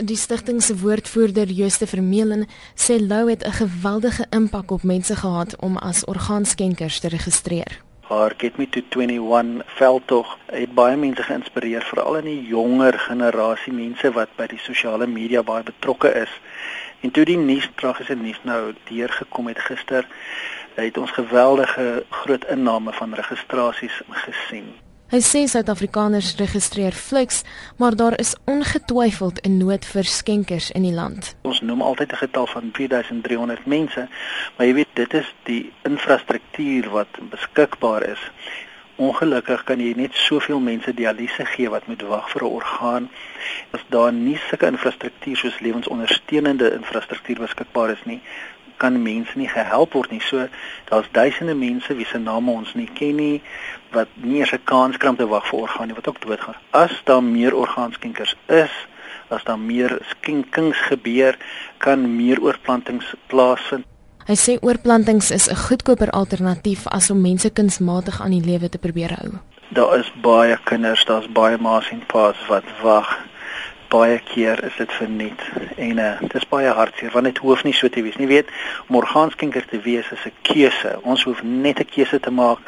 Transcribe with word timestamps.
Die 0.00 0.16
stigting 0.16 0.62
se 0.62 0.78
woordvoerder 0.80 1.50
Jooste 1.52 1.86
Vermeulen 1.86 2.46
sê 2.74 2.96
Lou 2.96 3.28
het 3.30 3.44
'n 3.44 3.52
geweldige 3.52 4.26
impak 4.30 4.70
op 4.70 4.82
mense 4.82 5.16
gehad 5.16 5.56
om 5.56 5.76
as 5.76 6.04
orgaanskenkers 6.04 7.00
te 7.00 7.08
registreer. 7.08 7.80
Haar 8.00 8.34
Get 8.36 8.56
Me 8.56 8.68
to 8.68 8.80
21 9.00 9.62
veldtog 9.66 10.38
het 10.46 10.74
baie 10.74 10.96
mense 10.96 11.22
geïnspireer, 11.22 11.82
veral 11.82 12.16
in 12.16 12.24
die 12.24 12.46
jonger 12.46 12.98
generasie 12.98 13.72
mense 13.72 14.12
wat 14.12 14.28
by 14.36 14.46
die 14.46 14.58
sosiale 14.58 15.06
media 15.06 15.42
baie 15.42 15.62
betrokke 15.62 16.14
is. 16.14 16.40
En 17.00 17.10
toe 17.10 17.24
die 17.24 17.38
nuus 17.38 17.70
tragiese 17.74 18.14
nuus 18.14 18.40
nou 18.42 18.74
deurgekom 18.84 19.46
het 19.46 19.58
gister, 19.58 20.06
het 20.74 20.98
ons 20.98 21.10
geweldige 21.10 22.04
groot 22.10 22.44
inname 22.44 22.92
van 22.92 23.14
registrasies 23.14 24.02
gesien. 24.10 24.89
Hy 25.10 25.18
sê 25.26 25.40
Suid-Afrikaners 25.50 26.36
registreer 26.38 26.94
fliks, 26.94 27.40
maar 27.82 27.96
daar 27.98 28.14
is 28.22 28.36
ongetwyfeld 28.46 29.40
'n 29.42 29.56
nood 29.58 29.84
vir 29.84 30.04
skenkers 30.04 30.70
in 30.70 30.82
die 30.82 30.94
land. 30.94 31.34
Ons 31.42 31.60
noem 31.60 31.82
altyd 31.82 32.12
'n 32.12 32.22
getal 32.22 32.46
van 32.46 32.70
4300 32.72 33.66
mense, 33.66 34.08
maar 34.56 34.66
jy 34.66 34.74
weet 34.74 34.94
dit 34.94 35.14
is 35.14 35.34
die 35.42 35.72
infrastruktuur 35.82 36.90
wat 36.90 37.08
beskikbaar 37.30 38.02
is. 38.02 38.22
Ongelukkig 38.96 39.64
kan 39.64 39.80
jy 39.80 39.92
net 39.96 40.14
soveel 40.14 40.60
mense 40.60 40.94
dialyse 40.94 41.44
gee 41.44 41.68
wat 41.70 41.86
moet 41.86 42.02
wag 42.02 42.30
vir 42.30 42.42
'n 42.42 42.54
orgaan. 42.60 43.10
As 43.70 43.80
daar 43.88 44.12
nie 44.12 44.38
sulke 44.48 44.66
infrastruktuur 44.66 45.36
soos 45.36 45.60
lewensondersteunende 45.60 46.72
infrastruktuur 46.72 47.38
beskikbaar 47.38 47.90
is 47.90 48.04
nie, 48.04 48.20
kan 48.80 48.96
mense 49.02 49.36
nie 49.38 49.48
gehelp 49.48 49.94
word 49.96 50.10
nie. 50.14 50.22
So 50.24 50.46
daar's 50.90 51.10
duisende 51.12 51.54
mense 51.54 51.94
wie 51.94 52.06
se 52.08 52.18
name 52.18 52.52
ons 52.52 52.74
nie 52.74 52.88
ken 52.94 53.20
nie 53.20 53.42
wat 53.94 54.08
nie 54.14 54.40
eens 54.40 54.52
'n 54.52 54.64
kans 54.64 54.96
kry 54.96 55.08
om 55.08 55.16
te 55.16 55.28
wag 55.28 55.46
vir 55.50 55.60
orgaan 55.60 55.86
nie 55.86 55.98
wat 55.98 56.08
ook 56.08 56.20
doodgaan. 56.20 56.56
As 56.70 56.94
daar 57.04 57.22
meer 57.22 57.54
orgaanskenkers 57.54 58.34
is, 58.46 58.74
as 59.28 59.44
daar 59.44 59.58
meer 59.58 59.98
skenkings 60.02 60.78
gebeur, 60.90 61.38
kan 61.78 62.16
meer 62.16 62.40
oorplantings 62.40 63.14
plaasvind. 63.26 63.84
Hy 64.26 64.36
sê 64.36 64.58
oorplantings 64.60 65.30
is 65.30 65.48
'n 65.50 65.56
goedkoper 65.56 66.10
alternatief 66.10 66.86
as 66.86 67.10
om 67.10 67.20
mense 67.20 67.50
kunsmatig 67.50 68.20
aan 68.20 68.30
die 68.30 68.44
lewe 68.50 68.68
te 68.68 68.78
probeer 68.78 69.12
hou. 69.18 69.30
Daar 69.68 69.98
is 69.98 70.12
baie 70.22 70.58
kinders, 70.64 71.04
daar's 71.04 71.32
baie 71.32 71.58
ma's 71.58 71.90
en 71.90 72.02
pa's 72.06 72.36
wat 72.48 72.64
wag 72.82 73.29
baie 73.90 74.18
keer 74.30 74.60
is 74.64 74.76
dit 74.78 74.92
verniet 74.92 75.42
en 75.76 75.98
uh, 75.98 76.12
dit 76.20 76.34
is 76.38 76.46
baie 76.50 76.70
hartseer 76.78 77.12
want 77.14 77.28
dit 77.28 77.40
hoef 77.44 77.64
nie 77.66 77.74
so 77.74 77.88
te 77.88 78.02
wees 78.06 78.16
nie. 78.20 78.28
Weet 78.30 78.50
om 78.88 79.00
orgaanskenker 79.00 79.66
te 79.70 79.80
wees 79.86 80.10
is 80.14 80.26
'n 80.26 80.34
keuse. 80.42 80.92
Ons 81.02 81.24
hoef 81.28 81.42
net 81.42 81.80
'n 81.80 81.90
keuse 81.94 82.20
te 82.20 82.30
maak 82.30 82.60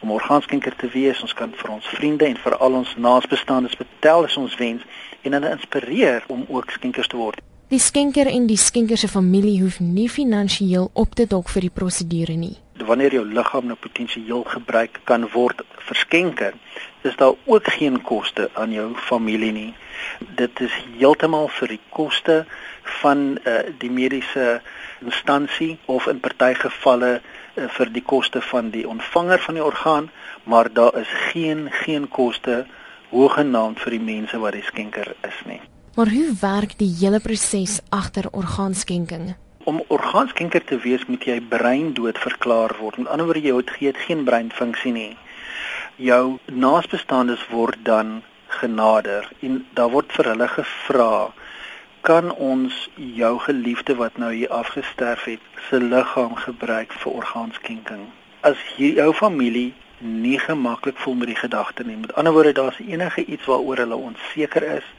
om 0.00 0.10
orgaanskenker 0.10 0.76
te 0.76 0.88
wees. 0.88 1.22
Ons 1.22 1.34
kan 1.34 1.52
vir 1.56 1.70
ons 1.70 1.86
vriende 1.86 2.26
en 2.26 2.36
vir 2.36 2.56
al 2.56 2.72
ons 2.72 2.96
naasbestaandes 2.96 3.78
vertel 3.82 4.24
is 4.24 4.36
ons 4.36 4.56
wens 4.56 4.82
en 5.22 5.32
hulle 5.32 5.50
inspireer 5.50 6.24
om 6.26 6.44
ook 6.48 6.70
skenkers 6.70 7.06
te 7.06 7.16
word. 7.16 7.40
Die 7.68 7.78
skenker 7.78 8.26
en 8.26 8.46
die 8.46 8.60
skenker 8.60 8.96
se 8.96 9.08
familie 9.08 9.60
hoef 9.62 9.80
nie 9.80 10.08
finansiëel 10.08 10.90
op 10.92 11.14
te 11.14 11.26
dok 11.26 11.48
vir 11.48 11.60
die 11.60 11.74
prosedure 11.74 12.36
nie 12.36 12.63
wanneer 12.78 13.12
jou 13.12 13.24
liggaam 13.26 13.66
nou 13.66 13.76
potensieel 13.80 14.44
gebruik 14.44 15.00
kan 15.04 15.28
word 15.32 15.62
vir 15.88 15.96
skenker 15.96 16.54
is 17.02 17.16
daar 17.16 17.34
ook 17.44 17.68
geen 17.78 18.02
koste 18.02 18.50
aan 18.54 18.72
jou 18.72 18.92
familie 19.08 19.52
nie 19.52 19.72
dit 20.36 20.60
is 20.60 20.74
heeltemal 20.98 21.48
vir 21.58 21.74
die 21.76 21.80
koste 21.90 22.44
van 23.00 23.38
uh, 23.44 23.58
die 23.78 23.90
mediese 23.90 24.60
instansie 25.04 25.78
of 25.86 26.06
in 26.06 26.20
party 26.20 26.52
gevalle 26.58 27.12
uh, 27.20 27.68
vir 27.76 27.92
die 27.92 28.02
koste 28.02 28.42
van 28.50 28.70
die 28.74 28.86
ontvanger 28.88 29.42
van 29.46 29.58
die 29.58 29.64
orgaan, 29.64 30.10
maar 30.44 30.72
daar 30.72 30.98
is 31.00 31.10
geen 31.32 31.68
geen 31.84 32.08
koste 32.08 32.64
hoegenaamd 33.14 33.80
vir 33.80 33.96
die 33.98 34.04
mense 34.04 34.38
wat 34.42 34.56
die 34.58 34.66
skenker 34.66 35.14
is 35.22 35.40
nie. 35.48 35.60
Maar 35.94 36.10
hoe 36.10 36.32
werk 36.40 36.78
die 36.78 36.90
hele 36.98 37.20
proses 37.22 37.78
agter 37.94 38.26
orgaanskenking? 38.32 39.34
Om 39.64 39.82
orgaanskenker 39.88 40.64
te 40.64 40.76
wees, 40.78 41.06
moet 41.06 41.24
jy 41.24 41.40
breindood 41.40 42.18
verklaar 42.18 42.76
word. 42.80 42.98
Met 43.00 43.08
ander 43.08 43.26
woorde, 43.26 43.40
jy 43.40 43.86
het 43.86 44.04
geen 44.06 44.24
breinfunksie 44.24 44.92
nie. 44.92 45.16
Jou 45.96 46.38
naasbestaandes 46.52 47.46
word 47.48 47.80
dan 47.82 48.22
genader 48.60 49.30
en 49.40 49.66
daar 49.74 49.90
word 49.90 50.12
vir 50.16 50.30
hulle 50.32 50.48
gevra 50.48 51.14
kan 52.04 52.30
ons 52.46 52.88
jou 52.94 53.32
geliefde 53.46 53.96
wat 54.00 54.18
nou 54.20 54.32
hier 54.32 54.50
afgesterf 54.52 55.24
het 55.30 55.62
se 55.68 55.80
liggaam 55.80 56.36
gebruik 56.46 56.92
vir 57.04 57.16
orgaanskenking 57.22 58.04
as 58.50 58.60
hier 58.76 59.00
jou 59.00 59.10
familie 59.20 59.70
nie 59.98 60.38
gemaklik 60.38 60.98
voel 61.02 61.14
met 61.20 61.32
die 61.32 61.40
gedagte 61.40 61.86
nie 61.88 61.96
met 62.02 62.14
ander 62.20 62.36
woorde 62.36 62.52
daar's 62.60 62.80
enige 62.84 63.24
iets 63.24 63.48
waaroor 63.50 63.82
hulle 63.84 64.00
onseker 64.10 64.66
is 64.76 64.90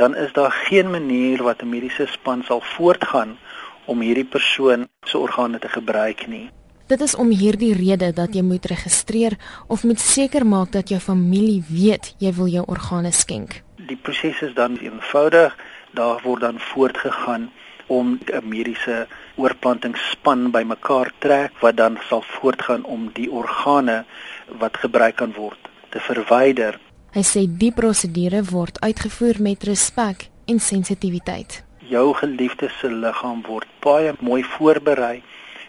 dan 0.00 0.16
is 0.26 0.32
daar 0.38 0.54
geen 0.66 0.90
manier 0.90 1.42
wat 1.42 1.62
'n 1.62 1.72
mediese 1.74 2.06
span 2.16 2.44
sal 2.50 2.62
voortgaan 2.76 3.38
om 3.86 4.00
hierdie 4.00 4.28
persoon 4.28 4.88
se 5.06 5.18
organe 5.18 5.58
te 5.58 5.68
gebruik 5.68 6.26
nie 6.28 6.50
Dit 6.86 7.00
is 7.00 7.14
om 7.16 7.30
hierdie 7.32 7.72
rede 7.72 8.10
dat 8.12 8.34
jy 8.36 8.42
moet 8.44 8.66
registreer 8.68 9.38
of 9.72 9.86
moet 9.88 10.00
seker 10.00 10.44
maak 10.44 10.74
dat 10.74 10.90
jou 10.92 10.98
familie 11.00 11.62
weet 11.68 12.10
jy 12.20 12.32
wil 12.36 12.50
jou 12.52 12.64
organe 12.68 13.12
skenk. 13.12 13.62
Die 13.88 13.96
proses 13.96 14.42
is 14.44 14.52
dan 14.52 14.76
eenvoudig. 14.76 15.56
Daar 15.96 16.20
word 16.26 16.44
dan 16.44 16.60
voortgegaan 16.60 17.48
om 17.86 18.18
'n 18.20 18.48
mediese 18.48 19.06
oorplantingsspan 19.36 20.50
bymekaar 20.50 21.12
trek 21.18 21.52
wat 21.60 21.76
dan 21.76 21.98
sal 22.08 22.22
voortgaan 22.22 22.84
om 22.84 23.10
die 23.12 23.30
organe 23.30 24.04
wat 24.58 24.76
gebruik 24.76 25.16
kan 25.16 25.32
word 25.32 25.68
te 25.88 26.00
verwyder. 26.00 26.78
Hy 27.12 27.22
sê 27.22 27.48
die 27.48 27.72
prosedure 27.72 28.44
word 28.44 28.80
uitgevoer 28.80 29.40
met 29.40 29.62
respek 29.62 30.28
en 30.44 30.60
sensitiwiteit. 30.60 31.63
Jou 31.88 32.14
geliefde 32.14 32.68
se 32.80 32.88
liggaam 32.88 33.42
word 33.46 33.68
baie 33.84 34.14
mooi 34.20 34.42
voorberei 34.44 35.22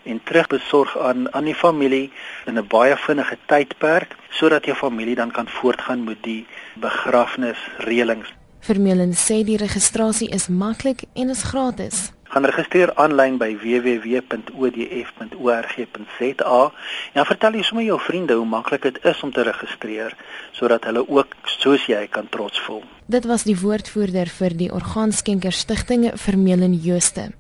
en 0.06 0.22
terugbesorg 0.24 0.98
aan 0.98 1.28
aan 1.34 1.46
die 1.50 1.56
familie 1.56 2.12
in 2.46 2.58
'n 2.58 2.68
baie 2.68 2.96
vinnige 2.96 3.38
tydperk 3.46 4.16
sodat 4.30 4.66
jou 4.66 4.76
familie 4.78 5.16
dan 5.16 5.32
kan 5.32 5.48
voortgaan 5.48 6.04
met 6.04 6.24
die 6.24 6.46
begrafnisreëlings. 6.74 8.34
Vermeulen 8.60 9.14
sê 9.14 9.44
die 9.44 9.58
registrasie 9.58 10.30
is 10.30 10.48
maklik 10.48 11.04
en 11.14 11.30
is 11.30 11.44
gratis. 11.44 12.15
Gaan 12.36 12.50
registreer 12.52 12.92
aanlyn 13.00 13.38
by 13.40 13.54
www.odf.org.za 13.56 14.34
en 17.16 17.28
vertel 17.30 17.56
jy 17.56 17.64
sommer 17.64 17.86
jou 17.86 17.96
vriende 18.04 18.36
hoe 18.36 18.50
maklik 18.52 18.84
dit 18.84 18.98
is 19.08 19.24
om 19.24 19.32
te 19.32 19.46
registreer 19.48 20.12
sodat 20.58 20.84
hulle 20.90 21.08
ook 21.08 21.32
soos 21.48 21.88
jy 21.88 22.04
kan 22.12 22.28
trots 22.28 22.60
voel. 22.68 22.84
Dit 23.08 23.24
was 23.32 23.48
die 23.48 23.56
woordvoerder 23.56 24.28
vir 24.28 24.52
die 24.52 24.68
Orgaanskenker 24.68 25.56
Stichting 25.56 26.12
Vermeulen 26.20 26.76
Jooste. 26.76 27.32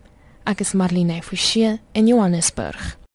Ek 0.47 0.63
is 0.63 0.71
Marlene 0.79 1.19
Forsie 1.27 1.75
in 1.91 2.07
Johannesburg. 2.07 2.95